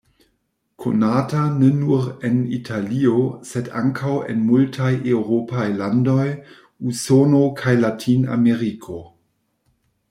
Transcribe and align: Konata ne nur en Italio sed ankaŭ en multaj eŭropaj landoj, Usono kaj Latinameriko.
Konata 0.83 1.41
ne 1.57 1.67
nur 1.81 2.07
en 2.29 2.39
Italio 2.57 3.19
sed 3.51 3.69
ankaŭ 3.83 4.15
en 4.33 4.41
multaj 4.47 4.89
eŭropaj 5.13 5.69
landoj, 5.83 6.27
Usono 6.93 7.45
kaj 7.63 7.77
Latinameriko. 7.85 9.01